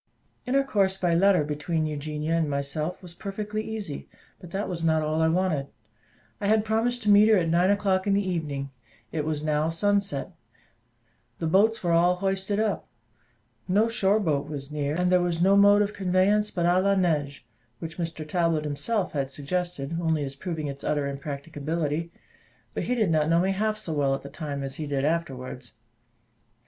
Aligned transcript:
Intercourse 0.47 0.97
by 0.97 1.13
letter 1.13 1.43
between 1.43 1.85
Eugenia 1.85 2.35
and 2.35 2.49
myself 2.49 3.03
was 3.03 3.13
perfectly 3.13 3.61
easy; 3.63 4.09
but 4.39 4.49
that 4.49 4.67
was 4.67 4.83
not 4.83 5.03
all 5.03 5.21
I 5.21 5.27
wanted. 5.27 5.67
I 6.39 6.47
had 6.47 6.65
promised 6.65 7.03
to 7.03 7.11
meet 7.11 7.27
her 7.29 7.37
at 7.37 7.49
nine 7.49 7.69
o'clock 7.69 8.07
in 8.07 8.15
the 8.15 8.27
evening. 8.27 8.71
It 9.11 9.25
was 9.25 9.43
now 9.43 9.69
sunset; 9.69 10.31
the 11.37 11.45
boats 11.45 11.83
were 11.83 11.91
all 11.91 12.15
hoisted 12.15 12.59
up; 12.59 12.87
no 13.67 13.87
shore 13.87 14.19
boat 14.19 14.47
was 14.47 14.71
near, 14.71 14.95
and 14.95 15.11
there 15.11 15.21
was 15.21 15.39
no 15.39 15.55
mode 15.55 15.83
of 15.83 15.93
conveyance 15.93 16.49
but 16.49 16.65
à 16.65 16.81
la 16.81 16.95
nage, 16.95 17.41
which 17.77 17.99
Mr 17.99 18.27
Talbot 18.27 18.63
himself 18.63 19.11
had 19.11 19.29
suggested 19.29 19.99
only 20.01 20.23
as 20.23 20.35
proving 20.35 20.65
its 20.65 20.83
utter 20.83 21.05
impracticability; 21.05 22.11
but 22.73 22.85
he 22.85 22.95
did 22.95 23.11
not 23.11 23.29
know 23.29 23.39
me 23.39 23.51
half 23.51 23.77
so 23.77 23.93
well 23.93 24.15
at 24.15 24.23
the 24.23 24.29
time 24.29 24.63
as 24.63 24.77
he 24.77 24.87
did 24.87 25.05
afterwards. 25.05 25.73